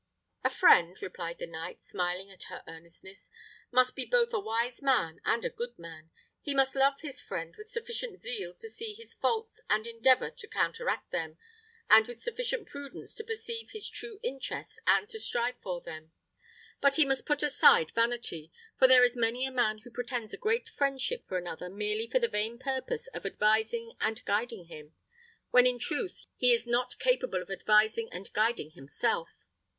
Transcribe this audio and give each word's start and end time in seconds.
"A 0.43 0.49
friend," 0.49 0.99
replied 1.03 1.37
the 1.37 1.45
knight, 1.45 1.79
smiling 1.83 2.31
at 2.31 2.45
her 2.45 2.63
earnestness, 2.67 3.29
"must 3.71 3.95
be 3.95 4.03
both 4.03 4.33
a 4.33 4.39
wise 4.39 4.81
man 4.81 5.21
and 5.25 5.45
a 5.45 5.49
good 5.51 5.77
man. 5.77 6.09
He 6.41 6.55
must 6.55 6.73
love 6.75 7.01
his 7.01 7.21
friend 7.21 7.55
with 7.55 7.69
sufficient 7.69 8.17
zeal 8.17 8.55
to 8.55 8.67
see 8.67 8.95
his 8.95 9.13
faults 9.13 9.61
and 9.69 9.85
endeavour 9.85 10.31
to 10.31 10.47
counteract 10.47 11.11
them, 11.11 11.37
and 11.87 12.07
with 12.07 12.19
sufficient 12.19 12.67
prudence 12.67 13.13
to 13.13 13.23
perceive 13.23 13.69
his 13.73 13.87
true 13.87 14.19
interests 14.23 14.79
and 14.87 15.07
to 15.09 15.19
strive 15.19 15.59
for 15.61 15.81
them. 15.81 16.11
But 16.81 16.95
he 16.95 17.05
must 17.05 17.27
put 17.27 17.43
aside 17.43 17.91
vanity; 17.93 18.51
for 18.79 18.87
there 18.87 19.03
is 19.03 19.15
many 19.15 19.45
a 19.45 19.51
man 19.51 19.81
who 19.83 19.91
pretends 19.91 20.33
a 20.33 20.37
great 20.37 20.67
friendship 20.67 21.27
for 21.27 21.37
another 21.37 21.69
merely 21.69 22.09
for 22.09 22.17
the 22.17 22.27
vain 22.27 22.57
purpose 22.57 23.05
of 23.13 23.23
advising 23.23 23.95
and 24.01 24.25
guiding 24.25 24.65
him, 24.65 24.95
when, 25.51 25.67
in 25.67 25.77
truth, 25.77 26.25
he 26.37 26.53
is 26.53 26.65
not 26.65 26.97
capable 26.97 27.43
of 27.43 27.51
advising 27.51 28.09
and 28.11 28.33
guiding 28.33 28.71
himself. 28.71 29.29